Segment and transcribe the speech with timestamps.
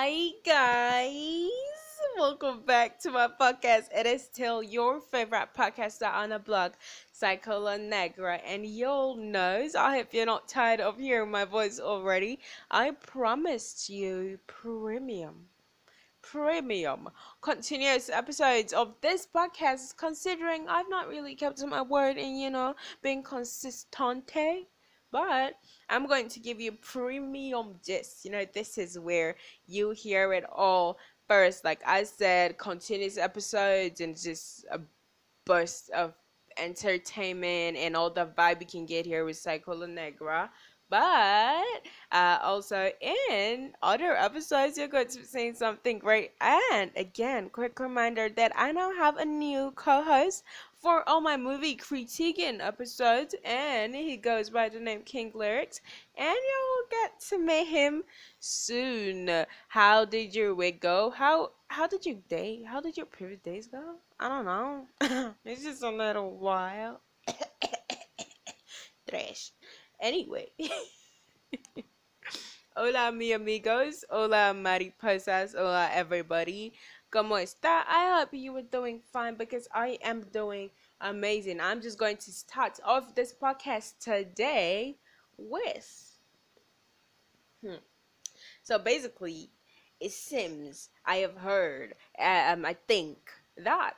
[0.00, 1.50] Hi, guys.
[2.16, 3.86] Welcome back to my podcast.
[3.92, 6.74] It is still your favorite podcaster on the blog,
[7.12, 8.36] Psychola Negra.
[8.36, 12.38] And y'all knows, I hope you're not tired of hearing my voice already.
[12.70, 15.46] I promised you premium.
[16.22, 17.08] Premium
[17.40, 22.76] continuous episodes of this podcast, considering I've not really kept my word in, you know,
[23.02, 24.66] being consistente
[25.10, 25.54] but
[25.88, 28.24] I'm going to give you premium gist.
[28.24, 29.36] You know, this is where
[29.66, 30.98] you hear it all
[31.28, 31.64] first.
[31.64, 34.80] Like I said, continuous episodes and just a
[35.44, 36.14] burst of
[36.58, 40.50] entertainment and all the vibe you can get here with Psycho Negra.
[40.90, 41.64] But
[42.12, 46.32] uh, also in other episodes, you're going to be seeing something great.
[46.40, 50.44] And again, quick reminder that I now have a new co-host
[50.80, 55.80] for all my movie critiquing episodes, and he goes by the name King Lyrics,
[56.16, 58.04] and you'll get to meet him
[58.38, 59.44] soon.
[59.68, 61.10] How did your week go?
[61.10, 62.62] How how did your day?
[62.62, 63.96] How did your previous days go?
[64.20, 64.86] I don't know.
[65.44, 67.00] it's just a little while.
[69.08, 69.52] Trash.
[70.00, 70.48] Anyway.
[72.76, 74.04] Hola, mi amigos.
[74.08, 75.52] Hola, mariposas.
[75.52, 76.72] Hola, everybody.
[77.10, 77.84] ¿Cómo está?
[77.88, 80.68] I hope you were doing fine because I am doing
[81.00, 81.58] amazing.
[81.58, 84.98] I'm just going to start off this podcast today
[85.38, 86.18] with.
[87.64, 87.76] Hmm.
[88.62, 89.48] So basically,
[90.00, 93.16] it seems I have heard, um, I think,
[93.56, 93.96] that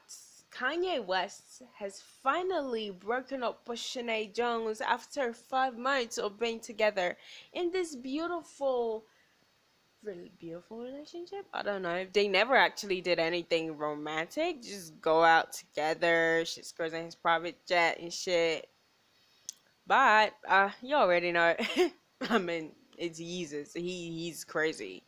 [0.52, 7.16] Kanye West has finally broken up with Chaney Jones after five months of being together
[7.52, 9.04] in this beautiful
[10.02, 11.46] really beautiful relationship.
[11.52, 12.06] I don't know.
[12.12, 14.62] They never actually did anything romantic.
[14.62, 16.44] Just go out together.
[16.46, 18.68] She goes in his private jet and shit.
[19.86, 21.54] But uh, you already know.
[22.30, 23.72] I mean, it's Jesus.
[23.74, 25.02] He he's crazy.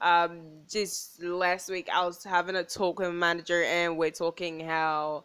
[0.00, 4.60] Um, just last week I was having a talk with a manager and we're talking
[4.60, 5.24] how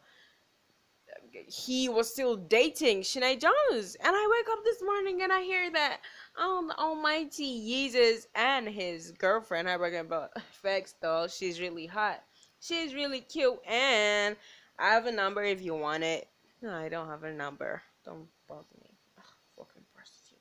[1.48, 3.96] he was still dating Chaney Jones.
[4.04, 6.00] And I wake up this morning and I hear that
[6.40, 11.28] oh, the almighty Jesus and his girlfriend are working about facts though.
[11.28, 12.24] She's really hot.
[12.62, 14.36] She's really cute and
[14.78, 16.28] I have a number if you want it.
[16.62, 17.82] No, I don't have a number.
[18.06, 18.90] Don't bother me.
[19.18, 19.24] Ugh,
[19.58, 20.40] fucking prostitute.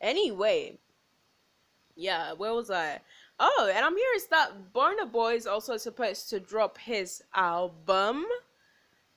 [0.00, 0.78] Anyway,
[1.96, 3.00] yeah, where was I?
[3.38, 8.26] Oh, and I'm hearing that Burna Boy is also supposed to drop his album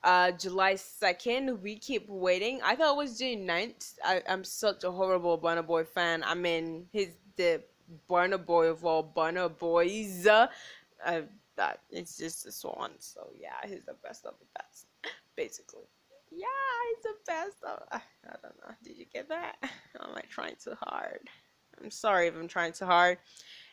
[0.03, 1.61] uh July 2nd.
[1.61, 2.59] We keep waiting.
[2.63, 3.95] I thought it was June 9th.
[4.03, 6.23] I, I'm such a horrible Burna Boy fan.
[6.23, 7.63] I mean, he's the
[8.09, 10.27] Burna Boy of all Burna Boys.
[10.27, 10.47] Uh,
[11.55, 12.91] that it's just a swan.
[12.99, 14.87] So yeah, he's the best of the best,
[15.35, 15.87] basically.
[16.31, 16.47] Yeah,
[16.89, 17.83] he's the best of.
[17.91, 18.01] I
[18.41, 18.73] don't know.
[18.83, 19.57] Did you get that?
[19.63, 21.19] am I trying too hard?
[21.81, 23.17] I'm sorry if I'm trying too hard.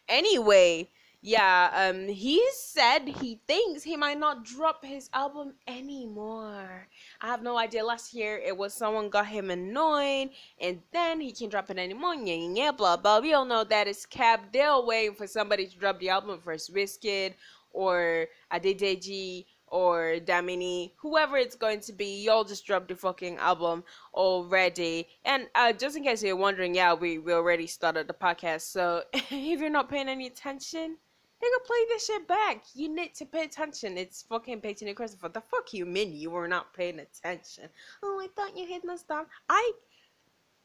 [0.09, 0.91] Anyway,
[1.23, 6.89] yeah, um, he said he thinks he might not drop his album anymore.
[7.21, 7.85] I have no idea.
[7.85, 12.15] Last year it was someone got him annoyed, and then he can't drop it anymore.
[12.15, 13.21] Yeah, yeah, blah blah.
[13.21, 14.51] We all know that is cap.
[14.53, 16.75] They're waiting for somebody to drop the album first.
[16.75, 17.35] Wizkid
[17.73, 23.85] or Adedeji or Damini, whoever it's going to be, y'all just dropped the fucking album
[24.15, 25.07] already.
[25.25, 28.63] And uh, just in case you're wondering, yeah, we, we already started the podcast.
[28.63, 30.97] So if you're not paying any attention,
[31.43, 32.65] Nigga, play this shit back.
[32.75, 33.97] You need to pay attention.
[33.97, 35.31] It's fucking Peyton Christopher.
[35.31, 37.71] The fuck you mean you were not paying attention?
[38.03, 39.27] Oh, I thought you hit my stop.
[39.49, 39.73] I,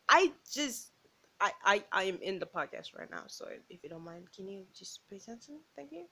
[0.10, 0.92] I just,
[1.40, 3.24] I, I, I am in the podcast right now.
[3.28, 5.60] So if you don't mind, can you just pay attention?
[5.78, 6.06] Thank you.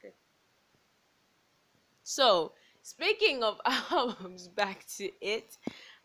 [0.00, 0.12] Good.
[2.04, 2.52] So
[2.82, 5.56] speaking of albums, back to it.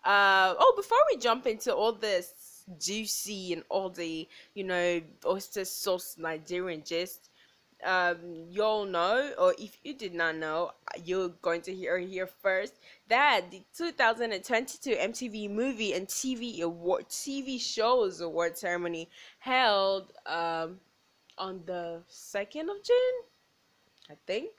[0.04, 5.64] Uh, oh, before we jump into all this juicy and all the you know oyster
[5.66, 7.30] sauce Nigerian gist
[7.86, 8.18] um,
[8.50, 10.72] you'll know, or if you did not know,
[11.04, 12.74] you're going to hear here first
[13.08, 19.10] that the 2022 MTV Movie and TV Award TV Shows Award ceremony
[19.40, 20.80] held um,
[21.38, 23.16] on the second of June,
[24.10, 24.50] I think.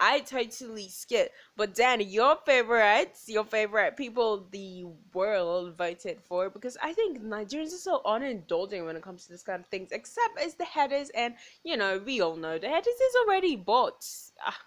[0.00, 1.32] I totally skip.
[1.56, 7.74] But Danny, your favorites, your favorite people the world voted for, because I think Nigerians
[7.74, 11.10] are so unindulgent when it comes to this kind of things, except as the headers,
[11.10, 14.32] and you know, we all know the headers is already bots.
[14.44, 14.58] Ah,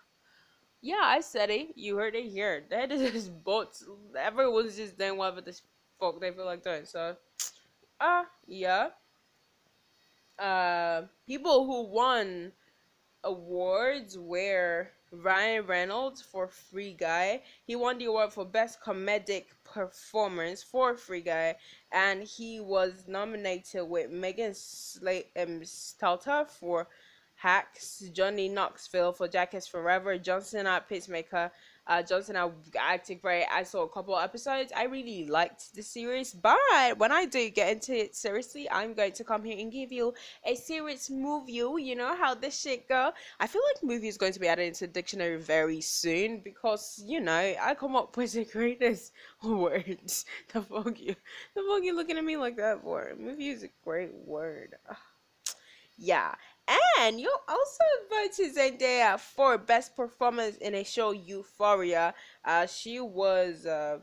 [0.81, 1.69] yeah, I said it.
[1.75, 2.63] You heard it here.
[2.69, 3.83] The headers is bots.
[4.17, 5.59] Everyone's just doing whatever the
[5.99, 6.85] fuck they feel like doing.
[6.85, 7.15] So,
[7.99, 8.89] ah, uh, yeah.
[10.37, 12.51] Uh, people who won
[13.23, 17.43] awards were Ryan Reynolds for Free Guy.
[17.65, 21.55] He won the award for Best Comedic Performance for Free Guy,
[21.91, 26.87] and he was nominated with Megan Slate um, Stalter for
[27.35, 31.51] Hacks, Johnny Knoxville for Jackass Forever, John Cena Peacemaker,
[31.87, 33.45] uh, John Cena Acting Great.
[33.51, 34.71] I saw a couple episodes.
[34.75, 36.57] I really liked the series, but
[36.97, 40.13] when I do get into it seriously, I'm going to come here and give you
[40.45, 41.53] a serious movie.
[41.53, 43.11] You know how this shit go.
[43.39, 47.01] I feel like movie is going to be added into the dictionary very soon because
[47.05, 49.11] you know I come up with the greatest
[49.43, 50.25] words.
[50.53, 51.15] The fuck you,
[51.55, 53.13] the fuck you looking at me like that for?
[53.17, 54.75] Movie is a great word.
[55.95, 56.33] Yeah,
[56.67, 62.13] and you also voted Zendaya for best performance in a show Euphoria.
[62.45, 63.99] Uh, she was uh,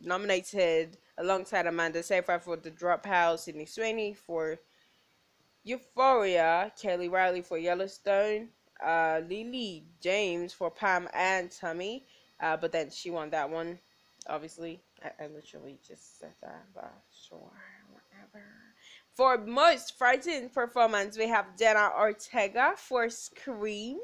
[0.00, 4.58] nominated alongside Amanda Seyfried for The Dropout, Sydney Sweeney for
[5.64, 8.48] Euphoria, Kelly Reilly for Yellowstone,
[8.84, 12.04] uh, Lily James for Pam and Tommy.
[12.40, 13.78] Uh, but then she won that one,
[14.26, 14.82] obviously.
[15.02, 16.92] I, I literally just said that, but
[17.28, 17.52] sure.
[19.14, 23.98] For most frightening performance, we have Jenna Ortega for Scream.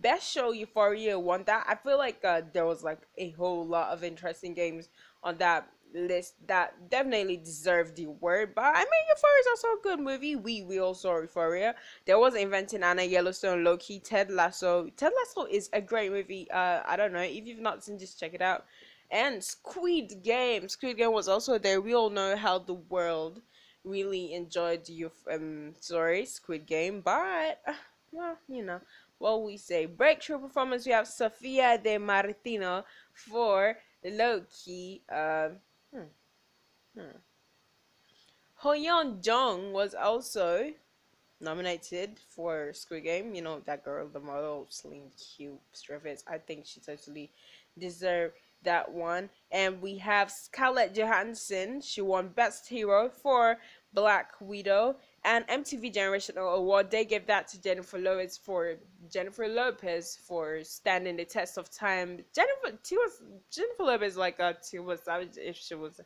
[0.00, 1.66] Best show Euphoria won that.
[1.68, 4.88] I feel like uh, there was like a whole lot of interesting games
[5.24, 8.54] on that list that definitely deserve the word.
[8.54, 10.36] But I mean, Euphoria is also a good movie.
[10.36, 11.74] We we also Euphoria.
[12.06, 14.88] There was Inventing Anna, Yellowstone, Loki, Ted Lasso.
[14.96, 16.48] Ted Lasso is a great movie.
[16.52, 18.64] Uh, I don't know if you've not seen, just check it out.
[19.10, 20.68] And Squid Game.
[20.68, 21.80] Squid Game was also there.
[21.80, 23.42] We all know how the world
[23.84, 27.60] really enjoyed your um sorry Squid Game, but
[28.12, 28.80] well, you know
[29.18, 29.86] what we say.
[29.86, 30.86] Breakthrough performance.
[30.86, 32.84] We have Sophia Di Martino
[33.14, 35.02] for Loki.
[35.08, 35.50] Uh,
[35.94, 37.16] hmm, hmm.
[39.22, 40.72] Jung was also
[41.40, 43.34] nominated for Squid Game.
[43.34, 47.30] You know that girl, the model, slim, cute, straight I think she totally
[47.78, 49.30] deserved that one.
[49.50, 51.80] And we have Scarlett Johansson.
[51.80, 53.58] She won Best Hero for
[53.92, 54.96] Black Widow.
[55.24, 58.74] And MTV Generational Award, they gave that to Jennifer Lopez for
[59.08, 62.24] Jennifer Lopez for standing the test of time.
[62.34, 66.00] Jennifer, she was Jennifer Lopez like a Tiwa Savage if she was.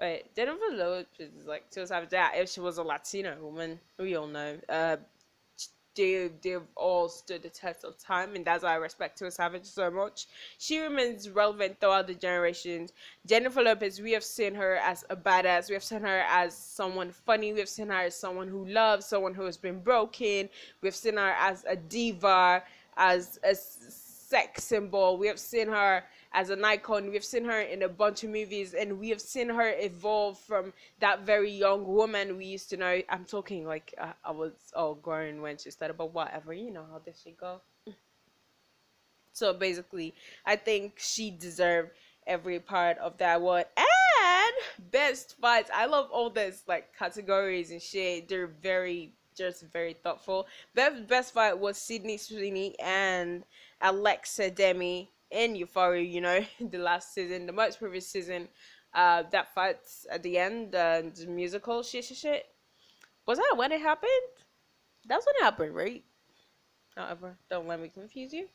[0.00, 2.10] Wait, Jennifer Lopez is like Tiwa Savage.
[2.12, 4.58] Yeah, if she was a Latina woman, we all know.
[4.68, 4.96] Uh,
[5.94, 9.64] they they've all stood the test of time and that's why I respect Tiwa Savage
[9.64, 10.26] so much.
[10.58, 12.92] She remains relevant throughout the generations.
[13.26, 17.10] Jennifer Lopez, we have seen her as a badass, we have seen her as someone
[17.10, 20.48] funny, we have seen her as someone who loves, someone who has been broken,
[20.80, 22.62] we've seen her as a diva,
[22.96, 27.10] as a sex symbol, we have seen her as an icon.
[27.10, 30.72] We've seen her in a bunch of movies, and we have seen her evolve from
[31.00, 33.02] that very young woman we used to know.
[33.08, 36.84] I'm talking like uh, I was all grown when she started, but whatever, you know
[36.90, 37.60] how did she go?
[39.34, 40.12] So basically,
[40.44, 41.92] I think she deserved
[42.26, 43.64] every part of that award.
[43.78, 45.70] And best fights.
[45.74, 48.28] I love all this like categories and shit.
[48.28, 50.46] They're very just very thoughtful.
[50.74, 53.44] Best best fight was Sydney Sweeney and
[53.80, 58.48] Alexa Demie in Euphoria, you know, the last season, the most previous season,
[58.94, 59.78] uh, that fight
[60.10, 62.46] at the end, uh, the musical shit, shit, shit.
[63.26, 64.10] Was that when it happened?
[65.06, 66.04] That's when it happened, right?
[66.96, 68.48] However, don't let me confuse you.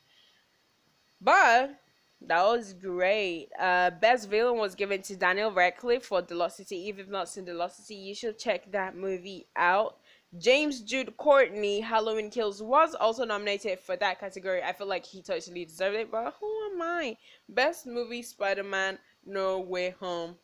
[1.20, 1.74] But
[2.22, 3.48] that was great.
[3.58, 6.88] Uh, best villain was given to Daniel Radcliffe for The Lost City.
[6.88, 9.98] If you've not seen The Lost City, you should check that movie out.
[10.36, 14.62] James Jude Courtney, Halloween Kills, was also nominated for that category.
[14.62, 17.16] I feel like he totally deserved it, but who am I?
[17.48, 20.36] Best movie Spider Man No Way Home.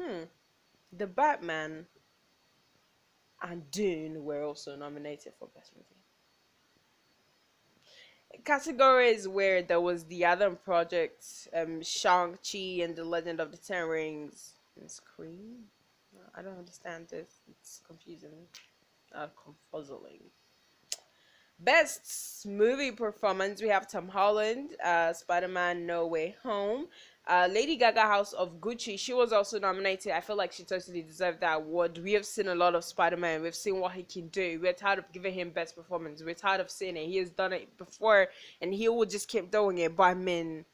[0.00, 0.24] Hmm.
[0.92, 1.86] The Batman
[3.42, 5.86] and Dune were also nominated for Best Movie.
[8.44, 13.86] Categories where there was the Adam Project, um, Shang-Chi and the Legend of the Ten
[13.86, 15.66] Rings, and Scream.
[16.34, 17.40] I don't understand this.
[17.48, 18.30] It's confusing
[19.14, 20.22] uh, confuzzling.
[21.58, 26.86] Best movie performance we have Tom Holland, uh, Spider Man No Way Home.
[27.26, 30.12] Uh, Lady Gaga House of Gucci, she was also nominated.
[30.12, 31.98] I feel like she totally deserved that award.
[31.98, 33.42] We have seen a lot of Spider Man.
[33.42, 34.60] We've seen what he can do.
[34.62, 36.22] We're tired of giving him best performance.
[36.22, 37.06] We're tired of seeing it.
[37.06, 38.28] He has done it before
[38.60, 39.96] and he will just keep doing it.
[39.96, 40.66] But I mean,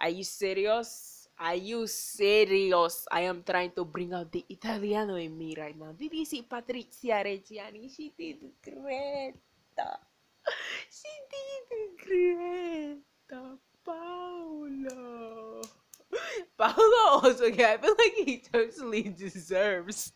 [0.00, 1.13] are you serious?
[1.38, 3.06] Are you serious?
[3.10, 5.92] I am trying to bring out the Italiano in me right now.
[5.92, 7.90] Did you see Patrizia Reggiani?
[7.90, 9.34] She did great.
[10.90, 11.66] She did
[12.06, 12.98] great.
[13.84, 15.60] Paolo.
[16.56, 20.12] Paolo also, yeah, I feel like he totally deserves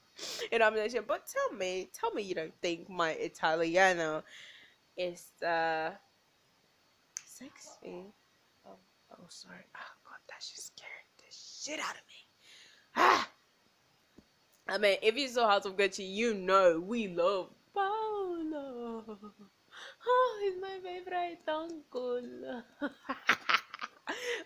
[0.53, 1.05] a nomination.
[1.07, 4.23] But tell me, tell me you don't think my Italiano
[4.97, 5.91] is uh
[7.27, 8.07] sexy.
[8.65, 8.79] Oh,
[9.13, 9.67] oh sorry.
[9.77, 10.68] Oh god, that's just
[11.69, 12.27] shit out of me.
[12.97, 13.29] Ah!
[14.69, 19.05] I mean, if you saw House of Gucci, you know we love Paolo.
[20.07, 22.63] Oh, he's my favorite uncle.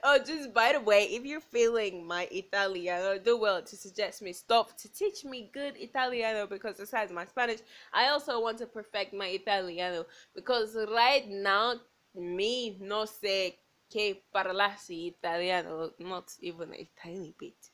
[0.03, 4.33] oh, just by the way, if you're feeling my Italiano, do well to suggest me
[4.33, 7.61] stop to teach me good Italiano because besides my Spanish,
[7.93, 11.77] I also want to perfect my Italiano because right now
[12.15, 13.55] me no sé
[13.93, 17.71] que parlasi Italiano, not even a tiny bit.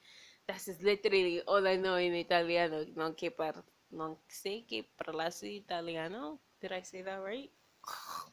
[0.49, 2.85] That is literally all I know in Italiano.
[2.97, 6.41] Non che par non sé que parlasi Italiano.
[6.61, 7.51] Did I say that right?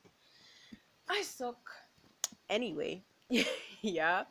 [1.09, 1.69] I suck.
[2.49, 3.03] Anyway,
[3.81, 4.23] yeah.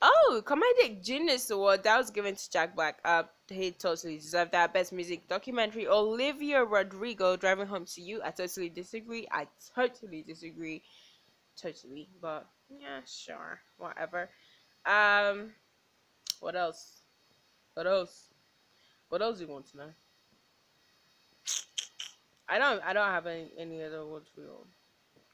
[0.00, 2.98] Oh, Comedic Genius Award that was given to Jack Black.
[3.04, 4.72] Uh, he totally deserved that.
[4.72, 5.86] Best Music Documentary.
[5.86, 8.20] Olivia Rodrigo, Driving Home to You.
[8.22, 9.26] I totally disagree.
[9.30, 10.82] I totally disagree.
[11.56, 14.28] Totally, but yeah, sure, whatever.
[14.84, 15.52] Um,
[16.40, 17.00] what else?
[17.74, 18.28] What else?
[19.08, 19.90] What else do you want to know?
[22.48, 22.82] I don't.
[22.84, 24.66] I don't have any any other words for you.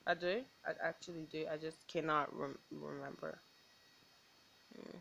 [0.07, 0.43] I do.
[0.67, 1.47] I actually do.
[1.51, 3.39] I just cannot rem- remember.
[4.75, 4.99] Hmm.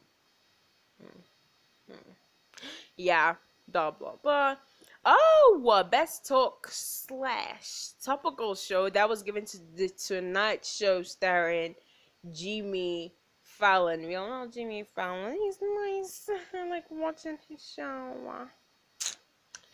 [1.01, 1.91] Hmm.
[1.91, 2.11] Hmm.
[2.97, 3.35] Yeah.
[3.67, 4.55] Blah blah blah.
[5.03, 11.73] Oh, best talk slash topical show that was given to the Tonight Show starring
[12.29, 14.05] Jimmy Fallon.
[14.05, 15.35] We all know Jimmy Fallon.
[15.35, 16.29] He's nice.
[16.53, 18.13] I like watching his show.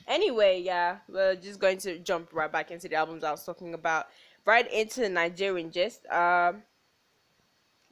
[0.07, 3.73] Anyway, yeah, we're just going to jump right back into the albums I was talking
[3.73, 4.07] about
[4.45, 6.05] right into the Nigerian gist.
[6.07, 6.63] Um,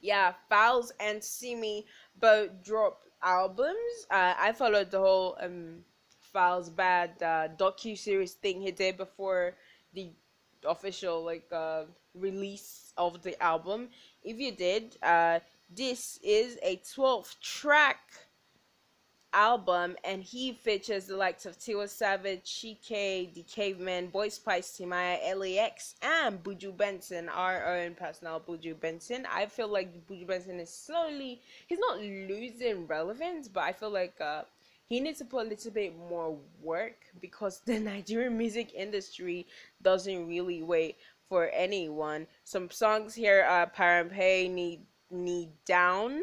[0.00, 1.84] yeah, Falz and Simi
[2.18, 4.06] both dropped albums.
[4.10, 5.84] Uh, I followed the whole um
[6.34, 9.54] Falz Bad uh, docu series thing he did before
[9.94, 10.12] the
[10.64, 11.84] official like uh,
[12.14, 13.88] release of the album.
[14.22, 15.40] If you did, uh,
[15.74, 18.00] this is a 12 track
[19.32, 25.18] album, and he features the likes of Tiwa Savage, Chike, The Caveman, Boy Spyce, Timaya,
[25.36, 29.26] LAX, and Buju Benson, our own personal Buju Benson.
[29.30, 34.14] I feel like Buju Benson is slowly, he's not losing relevance, but I feel like
[34.20, 34.42] uh,
[34.88, 39.46] he needs to put a little bit more work because the Nigerian music industry
[39.82, 40.96] doesn't really wait
[41.28, 42.26] for anyone.
[42.44, 46.22] Some songs here are Parampe, Need, Need Down,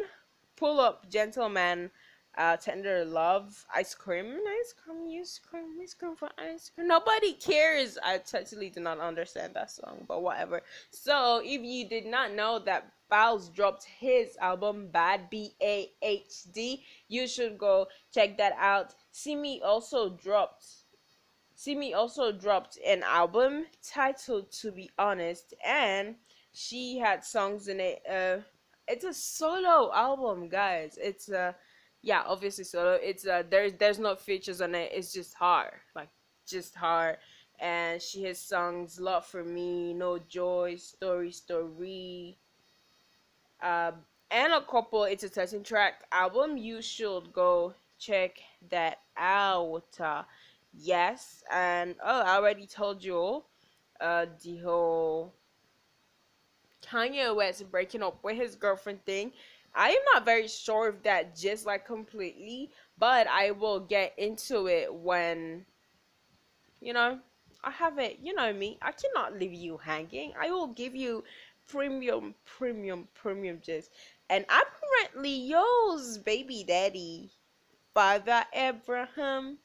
[0.55, 1.91] Pull Up, Gentleman,
[2.38, 6.88] uh, tender love, ice cream, ice cream, ice cream, ice cream for ice cream.
[6.88, 7.98] Nobody cares.
[8.03, 10.62] I totally do not understand that song, but whatever.
[10.89, 16.51] So, if you did not know that Falz dropped his album Bad B A H
[16.51, 18.96] D, you should go check that out.
[19.12, 20.65] Simi also dropped.
[21.53, 26.15] Simi also dropped an album titled To Be Honest, and
[26.53, 28.01] she had songs in it.
[28.10, 28.38] Uh,
[28.88, 30.98] it's a solo album, guys.
[31.00, 31.53] It's a uh,
[32.01, 32.93] yeah, obviously solo.
[32.93, 34.91] It's uh there's there's no features on it.
[34.91, 36.10] It's just hard, like
[36.48, 37.17] just hard.
[37.60, 42.39] And she has songs "Love for Me," "No Joy," "Story Story,"
[43.63, 43.91] uh,
[44.29, 45.05] and a couple.
[45.05, 46.58] It's a 13 track album.
[46.58, 48.38] You should go check
[48.70, 49.86] that out.
[50.00, 50.24] Uh,
[50.74, 53.43] yes, and oh, I already told you
[54.01, 55.34] uh the whole
[56.82, 59.32] Kanye West breaking up with his girlfriend thing.
[59.75, 64.67] I am not very sure if that just like completely, but I will get into
[64.67, 65.65] it when
[66.82, 67.20] you know
[67.63, 68.20] I have it.
[68.22, 70.34] You know me, I cannot leave you hanging.
[70.39, 71.24] I will give you
[71.67, 73.89] premium, premium, premium just.
[74.29, 77.32] And apparently, yours, baby daddy,
[77.93, 79.60] Father Abraham,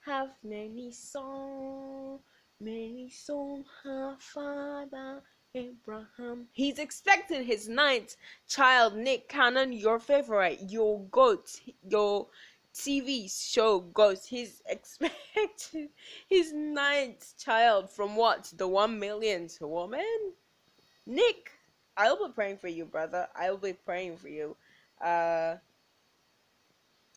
[0.00, 2.20] have many songs,
[2.60, 5.22] many songs, her father
[5.54, 6.46] Abraham.
[6.52, 12.28] He's expecting his ninth child, Nick Cannon, your favorite, your goat, your
[12.74, 14.20] TV show goat.
[14.28, 15.90] He's expecting
[16.28, 18.52] his ninth child from what?
[18.56, 20.34] The one millionth woman?
[21.08, 21.52] Nick,
[21.96, 23.26] I'll be praying for you, brother.
[23.34, 24.54] I'll be praying for you.
[25.02, 25.54] Uh,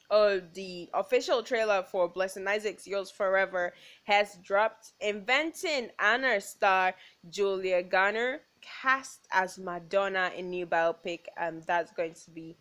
[0.10, 4.94] uh, the official trailer for Blessing Isaac's Yours Forever has dropped.
[5.02, 6.94] Inventing Anna star
[7.30, 12.56] Julia Garner cast as Madonna in new biopic, and that's going to be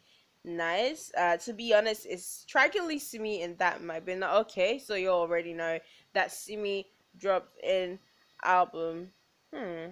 [0.44, 1.12] nice.
[1.16, 4.80] Uh, to be honest, it's strikingly Simi in that might be not okay.
[4.80, 5.78] So you already know
[6.12, 8.00] that Simi dropped in
[8.42, 9.12] album.
[9.54, 9.90] Hmm.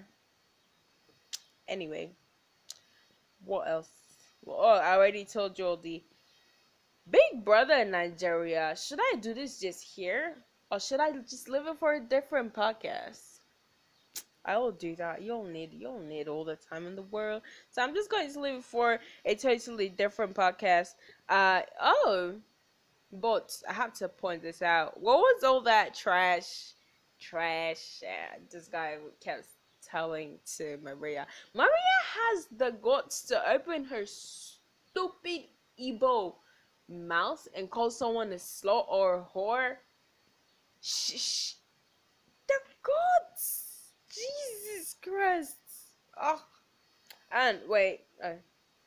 [1.69, 2.11] Anyway,
[3.45, 3.91] what else?
[4.45, 6.03] Well, oh, I already told you all the
[7.11, 8.75] Big Brother in Nigeria.
[8.77, 10.37] Should I do this just here?
[10.71, 13.39] Or should I just leave it for a different podcast?
[14.45, 15.21] I will do that.
[15.21, 17.43] You don't need you don't need all the time in the world.
[17.71, 20.95] So I'm just going to leave it for a totally different podcast.
[21.29, 22.37] Uh oh.
[23.13, 25.01] But I have to point this out.
[25.01, 26.73] What was all that trash
[27.21, 29.49] trash uh, this guy kept
[29.91, 31.27] telling to Maria.
[31.55, 35.45] Maria has the guts to open her stupid
[35.81, 36.35] Igbo
[36.89, 39.77] mouth and call someone a slut or a whore.
[40.81, 41.55] Shh.
[42.47, 43.93] The guts!
[44.09, 45.57] Jesus Christ.
[46.21, 46.43] Oh.
[47.31, 48.01] And wait.
[48.23, 48.33] Uh,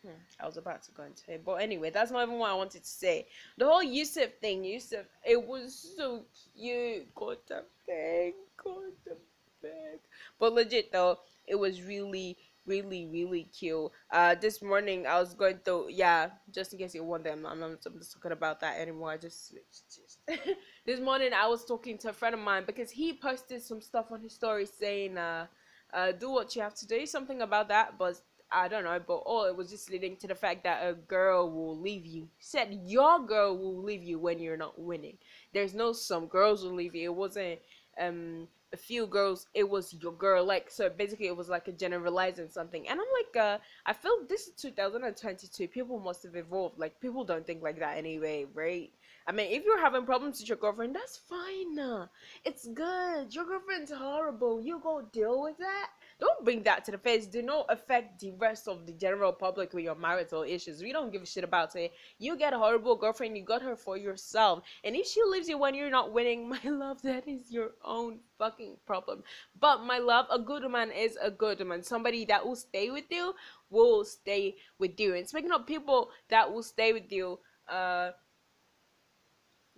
[0.03, 2.55] Hmm, I was about to go into it, but anyway, that's not even what I
[2.55, 3.27] wanted to say.
[3.57, 6.23] The whole Yusuf thing, Yusuf, it was so
[6.55, 7.13] cute.
[7.13, 9.15] God damn bag, God the
[9.61, 9.99] bag.
[10.39, 13.91] But legit though, it was really, really, really cute.
[14.11, 17.59] Uh, this morning I was going to, yeah, just in case you wonder, I'm, I'm
[17.59, 19.11] not I'm just talking about that anymore.
[19.11, 20.47] I just switched.
[20.85, 24.11] this morning I was talking to a friend of mine because he posted some stuff
[24.11, 25.47] on his story saying, uh,
[25.93, 28.19] uh, do what you have to do, something about that, but
[28.51, 31.49] I don't know, but all it was just leading to the fact that a girl
[31.49, 32.27] will leave you.
[32.39, 35.17] Said your girl will leave you when you're not winning.
[35.53, 37.11] There's no some girls will leave you.
[37.11, 37.59] It wasn't
[37.99, 39.47] um a few girls.
[39.53, 40.45] It was your girl.
[40.45, 42.87] Like so, basically, it was like a generalizing something.
[42.87, 45.67] And I'm like, uh, I feel this is 2022.
[45.67, 46.79] People must have evolved.
[46.79, 48.91] Like people don't think like that anyway, right?
[49.27, 52.07] I mean, if you're having problems with your girlfriend, that's fine.
[52.43, 53.33] It's good.
[53.33, 54.61] Your girlfriend's horrible.
[54.61, 55.89] You go deal with that
[56.21, 57.25] don't bring that to the face.
[57.25, 60.81] Do not affect the rest of the general public with your marital issues.
[60.81, 61.91] We don't give a shit about it.
[62.19, 64.63] You get a horrible girlfriend, you got her for yourself.
[64.83, 68.19] And if she leaves you when you're not winning, my love, that is your own
[68.37, 69.23] fucking problem.
[69.59, 71.81] But my love, a good man is a good man.
[71.81, 73.33] Somebody that will stay with you
[73.71, 75.15] will stay with you.
[75.15, 78.11] And speaking of people that will stay with you, uh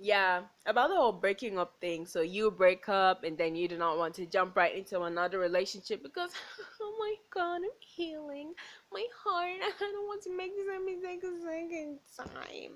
[0.03, 2.05] yeah, about the whole breaking up thing.
[2.05, 5.39] So you break up and then you do not want to jump right into another
[5.39, 6.31] relationship because,
[6.81, 8.51] oh my god, I'm healing
[8.91, 9.59] my heart.
[9.61, 12.73] I don't want to make this mistake a second time.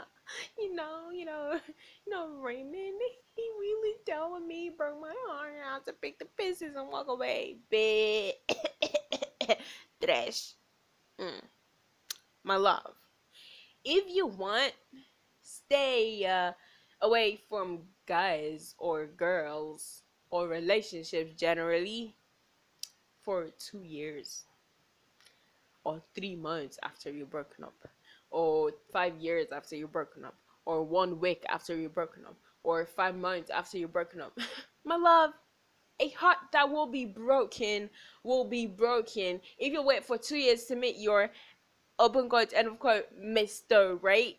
[0.58, 1.60] you know, you know,
[2.06, 2.74] you know, Raymond,
[3.36, 5.52] he really dealt with me, broke my heart.
[5.68, 7.58] I have to pick the pieces and walk away.
[7.70, 8.32] Bitch.
[10.02, 10.54] Trash.
[11.20, 11.42] Mm.
[12.42, 12.94] My love.
[13.84, 14.72] If you want
[15.68, 16.52] stay uh,
[17.02, 22.14] away from guys or girls or relationships generally
[23.20, 24.44] for two years
[25.84, 27.74] or three months after you're broken up
[28.30, 32.86] or five years after you're broken up or one week after you're broken up or
[32.86, 34.38] five months after you're broken up.
[34.84, 35.32] My love
[36.00, 37.90] a heart that will be broken
[38.22, 39.40] will be broken.
[39.58, 41.30] If you wait for two years to meet your
[41.98, 44.36] open quote end of quote mister right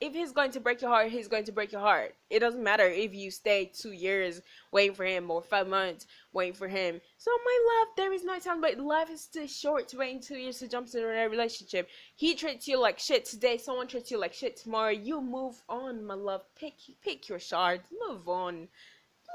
[0.00, 2.14] if he's going to break your heart, he's going to break your heart.
[2.30, 6.54] It doesn't matter if you stay two years waiting for him or five months waiting
[6.54, 7.00] for him.
[7.16, 10.36] So my love, there is no time, but life is too short to wait two
[10.36, 11.88] years to jump into a relationship.
[12.14, 14.90] He treats you like shit today, someone treats you like shit tomorrow.
[14.90, 16.42] You move on, my love.
[16.54, 17.88] Pick pick your shards.
[18.08, 18.68] Move on.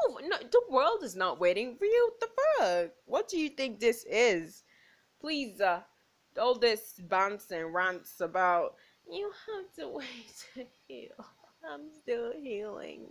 [0.07, 2.11] Move no, the world is not waiting for you.
[2.21, 2.91] The fuck?
[3.05, 4.63] What do you think this is?
[5.19, 5.81] Please, uh
[6.39, 6.99] all this
[7.51, 8.75] and rants about
[9.11, 11.25] you have to wait to heal.
[11.65, 13.07] I'm still healing.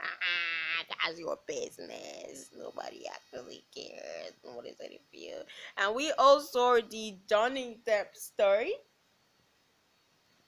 [0.00, 2.48] Ah, that's your business.
[2.56, 4.32] Nobody actually cares.
[4.42, 5.36] What is it for you?
[5.76, 8.72] And we also saw the Johnny Depp story.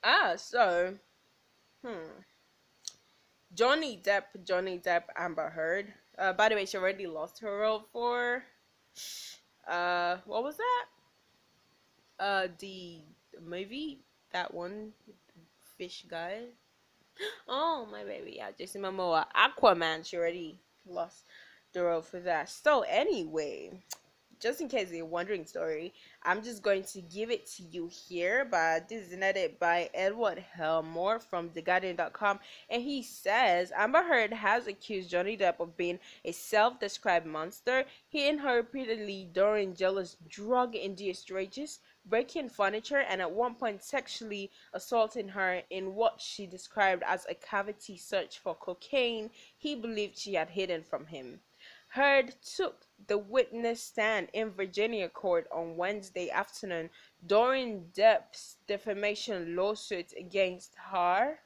[0.05, 0.99] Ah, so,
[1.85, 2.23] hmm.
[3.55, 5.95] Johnny Depp, Johnny Depp, Amber Heard.
[6.19, 8.45] Uh, by the way, she already lost her role for,
[9.69, 10.85] uh, what was that?
[12.19, 13.03] Uh, the
[13.43, 14.01] movie
[14.35, 14.93] that one
[15.79, 16.43] fish guy.
[17.49, 20.05] Oh my baby, yeah, Jason Momoa, Aquaman.
[20.05, 21.27] She already lost
[21.73, 22.49] the role for that.
[22.49, 23.71] So anyway,
[24.41, 25.95] just in case you're wondering, story,
[26.25, 28.45] I'm just going to give it to you here.
[28.51, 34.33] But this is an edit by Edward Helmore from TheGuardian.com, and he says Amber Heard
[34.33, 37.85] has accused Johnny Depp of being a self-described monster.
[38.09, 44.51] He and her repeatedly during jealous drug-induced rages breaking furniture and at one point sexually
[44.73, 50.35] assaulting her in what she described as a cavity search for cocaine he believed she
[50.35, 51.41] had hidden from him.
[51.89, 56.91] Heard took the witness stand in Virginia court on Wednesday afternoon
[57.27, 61.39] during Depp's defamation lawsuit against her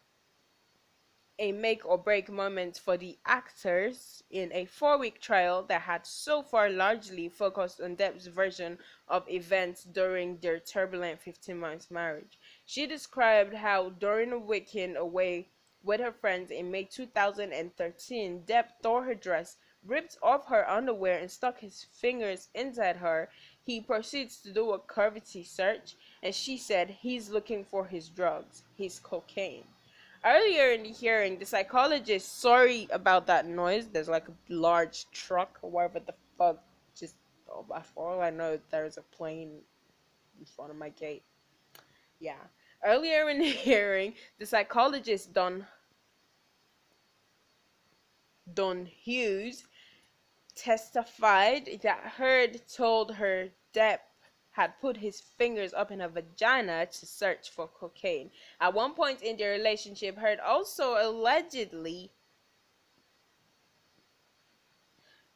[1.40, 6.04] a make or break moment for the actors in a four week trial that had
[6.04, 12.38] so far largely focused on Depp's version of events during their turbulent 15 months marriage.
[12.66, 15.46] She described how during a weekend away
[15.84, 21.30] with her friends in May 2013, Depp tore her dress, ripped off her underwear, and
[21.30, 23.28] stuck his fingers inside her.
[23.62, 28.64] He proceeds to do a cavity search, and she said he's looking for his drugs,
[28.76, 29.64] his cocaine
[30.24, 33.86] earlier in the hearing, the psychologist, sorry about that noise.
[33.86, 36.62] There's like a large truck or whatever the fuck
[36.94, 37.14] just
[37.50, 39.60] Oh, for all I know, there's a plane
[40.38, 41.22] in front of my gate.
[42.20, 42.34] Yeah.
[42.84, 45.66] Earlier in the hearing, the psychologist Dawn
[48.54, 49.64] Dawn Hughes
[50.54, 53.98] testified that Heard told her Depp
[54.58, 58.28] had put his fingers up in her vagina to search for cocaine.
[58.60, 62.10] At one point in their relationship, Heard also allegedly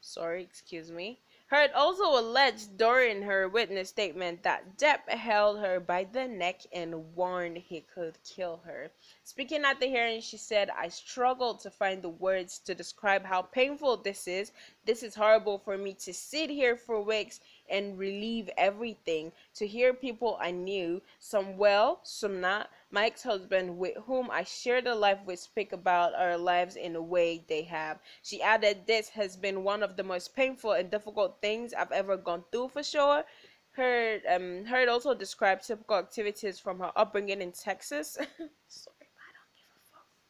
[0.00, 6.04] sorry, excuse me, Heard also alleged during her witness statement that Depp held her by
[6.04, 8.90] the neck and warned he could kill her.
[9.22, 13.42] Speaking at the hearing, she said, I struggled to find the words to describe how
[13.42, 14.52] painful this is.
[14.87, 19.33] This is horrible for me to sit here for weeks and relieve everything.
[19.55, 24.44] To hear people I knew, some well, some not, my ex husband, with whom I
[24.44, 27.98] shared a life with, speak about our lives in a way they have.
[28.22, 32.16] She added, This has been one of the most painful and difficult things I've ever
[32.16, 33.25] gone through for sure.
[33.72, 38.18] Heard, um, heard also described typical activities from her upbringing in Texas.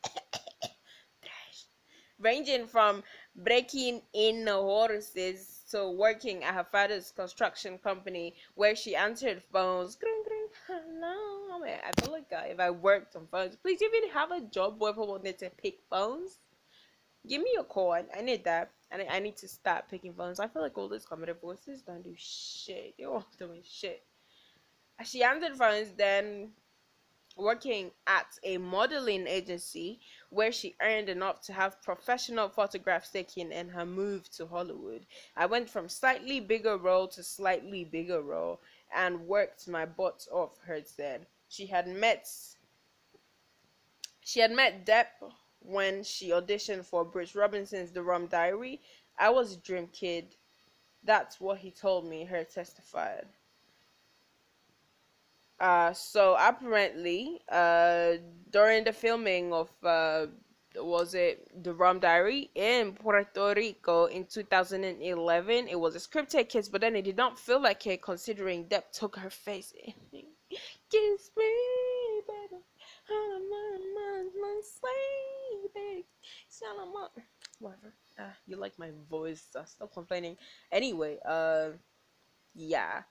[2.19, 3.03] Ranging from
[3.35, 9.99] breaking in horses to working at her father's construction company where she answered phones.
[10.67, 11.55] Hello.
[11.55, 14.31] I, mean, I feel like uh, if I worked on phones, please, if you have
[14.31, 16.39] a job where people need to pick phones,
[17.27, 17.93] give me a call.
[17.93, 18.71] I, need that.
[18.91, 20.41] And I, I need to start picking phones.
[20.41, 22.95] I feel like all these comedy voices don't do shit.
[22.99, 24.03] They're all doing shit.
[25.05, 26.51] She answered phones, then
[27.37, 33.69] working at a modeling agency where she earned enough to have professional photographs taken in
[33.69, 35.07] her move to Hollywood.
[35.37, 38.61] I went from slightly bigger role to slightly bigger role
[38.95, 41.27] and worked my butt off, Heard said.
[41.49, 42.29] She had met
[44.25, 48.81] she had met Depp when she auditioned for Bruce Robinson's The Rum Diary.
[49.19, 50.37] I was a dream kid.
[51.03, 53.27] That's what he told me, Heard testified.
[55.63, 58.15] Uh, so apparently, uh,
[58.51, 60.27] during the filming of uh,
[60.75, 66.69] was it the Rum Diary in Puerto Rico in 2011, it was a scripted kiss,
[66.69, 69.73] but then it did not feel like it considering Depp took her face.
[70.91, 71.53] kiss me,
[72.27, 72.63] baby.
[77.61, 77.95] Whatever.
[78.19, 79.45] Uh, you like my voice?
[79.55, 80.37] Uh, stop complaining.
[80.73, 81.69] Anyway, uh,
[82.53, 83.03] yeah.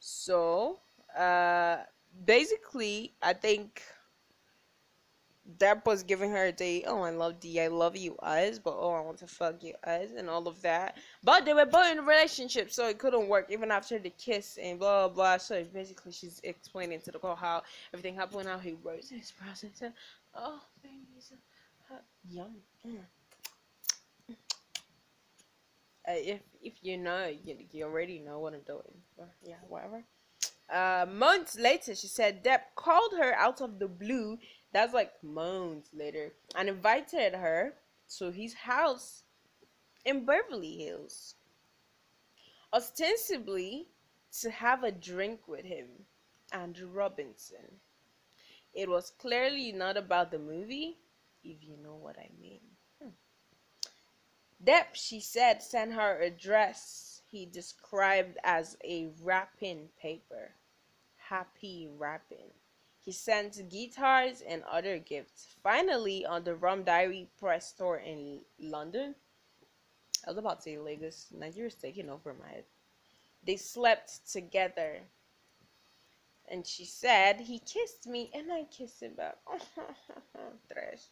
[0.00, 0.80] So,
[1.16, 1.76] uh
[2.24, 3.82] basically, I think
[5.58, 8.76] Depp was giving her a the oh I love D I love you eyes, but
[8.78, 10.96] oh I want to fuck you eyes and all of that.
[11.24, 14.58] But they were both in a relationship, so it couldn't work even after the kiss
[14.62, 15.14] and blah blah.
[15.14, 15.36] blah.
[15.38, 19.62] So basically, she's explaining to the girl how everything happened, how he rose his brows
[19.62, 19.92] and said,
[20.34, 21.34] "Oh, baby, so
[22.28, 22.98] yum." Mm.
[26.08, 29.02] Uh, if if you know, you, you already know what I'm doing.
[29.42, 30.02] Yeah, whatever.
[30.72, 34.38] Uh, months later, she said Depp called her out of the blue.
[34.72, 37.74] That's like months later, and invited her
[38.18, 39.24] to his house
[40.04, 41.34] in Beverly Hills,
[42.72, 43.88] ostensibly
[44.40, 45.88] to have a drink with him,
[46.52, 47.80] Andrew Robinson.
[48.72, 50.98] It was clearly not about the movie,
[51.42, 52.60] if you know what I mean.
[53.02, 53.08] Hmm.
[54.64, 60.52] Depp, she said, sent her a dress he described as a wrapping paper
[61.30, 62.50] happy rapping.
[62.98, 65.46] He sent guitars and other gifts.
[65.62, 69.14] Finally, on the Rum Diary press tour in London,
[70.26, 72.64] I was about to say Lagos, Nigeria's taking over my head.
[73.44, 75.02] They slept together.
[76.48, 79.36] And she said, He kissed me and I kissed him back.
[80.72, 81.04] Trash.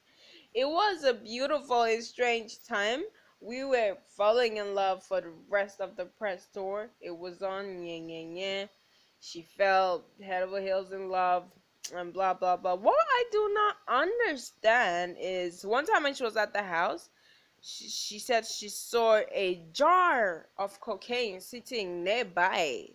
[0.52, 3.04] It was a beautiful and strange time.
[3.40, 6.90] We were falling in love for the rest of the press tour.
[7.00, 8.66] It was on yeah, yeah, yeah
[9.20, 11.44] she fell head over heels in love
[11.94, 12.74] and blah blah blah.
[12.74, 17.08] What I do not understand is one time when she was at the house,
[17.60, 22.88] she, she said she saw a jar of cocaine sitting nearby.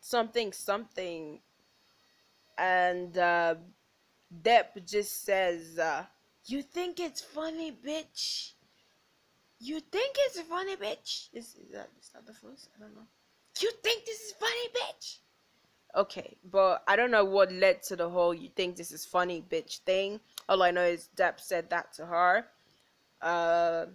[0.00, 1.40] Something something,
[2.56, 3.56] and uh,
[4.42, 6.04] Depp just says, uh,
[6.44, 8.52] "You think it's funny, bitch?
[9.58, 11.28] You think it's funny, bitch?
[11.32, 12.68] Is, is that is that the first?
[12.76, 13.06] I don't know."
[13.60, 15.18] You think this is funny, bitch?
[15.94, 19.42] Okay, but I don't know what led to the whole you think this is funny,
[19.48, 20.20] bitch thing.
[20.48, 22.46] All I know is Depp said that to her.
[23.22, 23.86] Uh,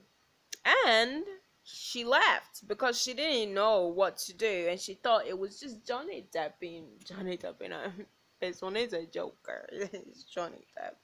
[0.88, 1.24] and
[1.63, 5.86] she left because she didn't know what to do and she thought it was just
[5.86, 7.91] Johnny Depp being Johnny Depp, you know.
[8.39, 9.67] This one is a joker.
[9.71, 10.95] it's Johnny Depp.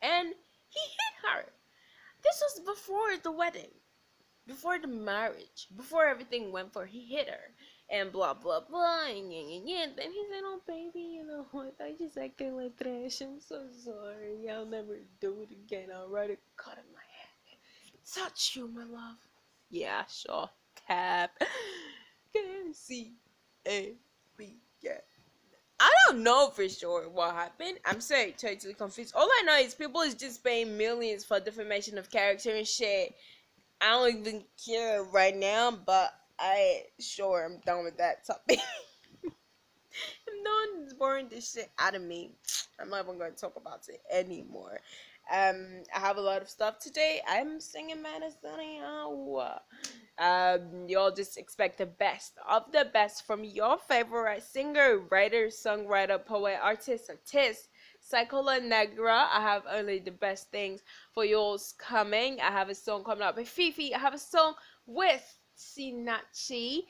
[0.00, 0.28] And
[0.68, 1.44] he hit her.
[2.22, 3.70] This was before the wedding.
[4.46, 7.54] Before the marriage, before everything went for, he hit her
[7.90, 9.86] and blah blah blah and yeah, yeah, yeah.
[9.96, 11.74] Then he said, "Oh baby, you know what?
[11.80, 13.20] I just acted like trash.
[13.20, 14.48] I'm so sorry.
[14.50, 15.88] I'll never do it again.
[15.94, 17.58] I'll write a cut in my head.
[18.14, 19.16] Touch you, my love.
[19.70, 20.48] Yeah, sure.
[20.86, 21.30] Cap.
[22.32, 23.14] Can see.
[23.64, 24.98] Yeah.
[25.80, 27.78] I don't know for sure what happened.
[27.84, 29.14] I'm sorry, totally confused.
[29.16, 33.14] All I know is people is just paying millions for defamation of character and shit.
[33.82, 38.60] I don't even care right now, but I sure I'm done with that topic.
[39.24, 42.30] I'm done boring this shit out of me.
[42.80, 44.78] I'm not even going to talk about it anymore.
[45.32, 47.20] Um, I have a lot of stuff today.
[47.28, 48.82] I'm singing Madison.
[50.18, 56.24] Um, y'all just expect the best of the best from your favorite singer, writer, songwriter,
[56.24, 57.68] poet, artist, artist.
[58.12, 59.26] Psychola Negra.
[59.32, 60.82] I have only the best things
[61.14, 62.40] for yours coming.
[62.40, 63.94] I have a song coming up with Fifi.
[63.94, 64.54] I have a song
[64.86, 66.82] with Sinachi.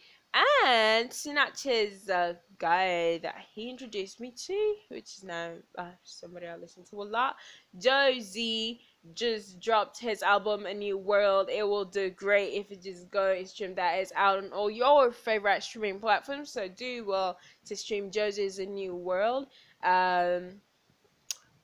[0.64, 6.46] And Sinachi is a guy that he introduced me to, which is now uh, somebody
[6.46, 7.36] I listen to a lot.
[7.78, 8.80] Josie
[9.14, 11.50] just dropped his album A New World.
[11.50, 13.98] It will do great if you just go and stream that.
[13.98, 16.50] It's out on all your favorite streaming platforms.
[16.50, 19.48] So do well to stream Josie's A New World.
[19.84, 20.60] Um,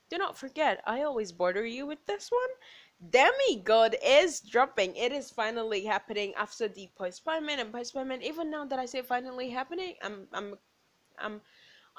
[0.09, 2.49] do not forget, I always border you with this one.
[3.11, 4.95] Demigod is dropping.
[4.95, 8.23] It is finally happening after the postponement and postponement.
[8.23, 10.55] Even now that I say finally happening, I'm I'm
[11.17, 11.41] I'm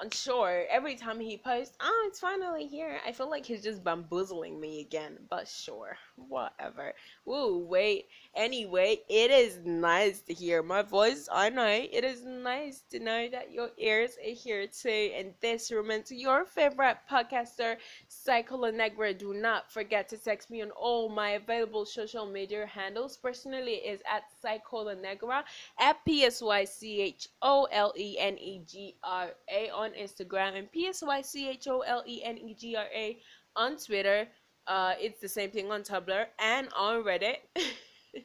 [0.01, 0.65] unsure.
[0.69, 2.99] Every time he posts, oh, it's finally here.
[3.05, 5.17] I feel like he's just bamboozling me again.
[5.29, 6.93] But sure, whatever.
[7.27, 8.07] Ooh, wait.
[8.35, 11.27] Anyway, it is nice to hear my voice.
[11.31, 15.11] I know it is nice to know that your ears are here too.
[15.15, 17.77] And this remains your favorite podcaster,
[18.09, 19.13] Psychola Negra.
[19.13, 23.17] Do not forget to text me on all my available social media handles.
[23.17, 25.43] Personally, is at Psychola Negra
[25.79, 29.90] at P S Y C H O L E N E G R A on
[29.93, 33.17] Instagram and P S Y C H O L E N E G R A
[33.55, 34.27] on Twitter.
[34.67, 37.37] Uh, it's the same thing on Tumblr and on Reddit.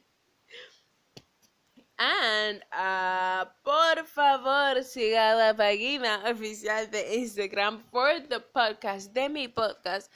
[1.99, 9.49] and uh, por favor, siga la página oficial de Instagram for the podcast de mi
[9.49, 10.09] podcast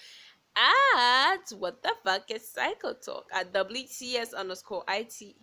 [0.57, 5.37] at what the fuck is Psycho Talk at WTS underscore IT.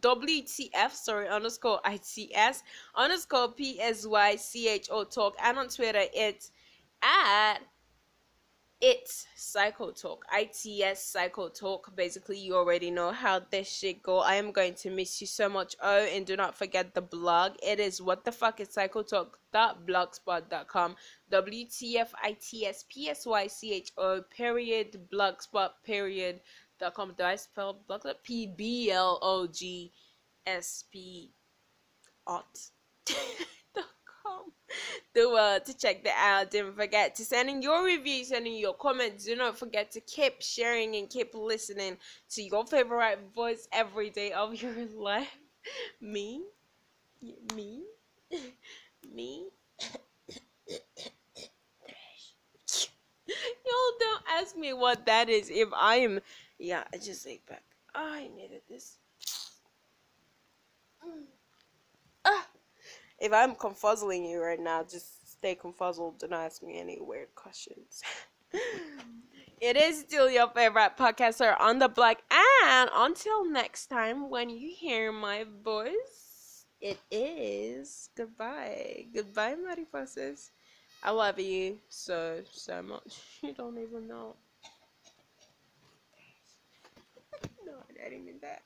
[0.00, 2.62] WTF, sorry, underscore ITS,
[2.94, 6.50] underscore PSYCHO talk, and on Twitter it's
[7.02, 7.58] at
[8.82, 11.94] it's Psycho Talk, ITS Psycho Talk.
[11.94, 14.18] Basically, you already know how this shit go.
[14.18, 15.76] I am going to miss you so much.
[15.80, 17.52] Oh, and do not forget the blog.
[17.62, 20.96] It is what the fuck is Psycho Talk blogspot.com
[21.30, 26.40] WTF ITS PSYCHO period blogspot period
[26.82, 27.14] dot com.
[27.16, 28.16] Do I spell blogspot?
[28.24, 29.92] P B L O G
[30.44, 31.30] S P
[32.26, 32.44] ot
[33.06, 33.86] dot
[34.22, 34.52] com.
[35.14, 36.50] Do uh to check that out.
[36.50, 39.24] Don't forget to send in your reviews, send in your comments.
[39.24, 41.96] Do not forget to keep sharing and keep listening
[42.30, 45.38] to your favorite voice every day of your life.
[46.00, 46.42] Me,
[47.54, 47.84] me,
[49.14, 49.46] me.
[53.64, 56.20] Y'all don't ask me what that is if I am
[56.62, 57.64] yeah, I just ate back.
[57.94, 58.98] I needed this.
[61.04, 61.24] Mm.
[62.24, 62.46] Ah.
[63.18, 66.18] If I'm confuzzling you right now, just stay confuzzled.
[66.18, 68.02] Don't ask me any weird questions.
[69.60, 72.18] it is still your favorite podcaster on the block.
[72.64, 79.06] And until next time, when you hear my voice, it is goodbye.
[79.12, 80.50] Goodbye, Mariposas.
[81.02, 83.18] I love you so, so much.
[83.42, 84.36] You don't even know.
[87.66, 87.72] no,
[88.04, 88.62] I didn't mean that.